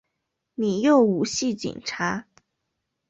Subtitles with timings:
[0.55, 2.25] 你又唔系警察！